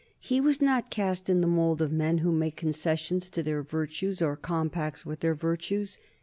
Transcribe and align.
He 0.19 0.41
was 0.41 0.63
not 0.63 0.89
cast 0.89 1.29
in 1.29 1.41
the 1.41 1.45
mould 1.47 1.79
of 1.79 1.91
men 1.91 2.17
who 2.25 2.31
make 2.31 2.55
concessions 2.55 3.29
to 3.29 3.43
their 3.43 3.61
virtues 3.61 4.19
or 4.19 4.35
compacts 4.35 5.05
with 5.05 5.19
their 5.19 5.35
virtues. 5.35 5.99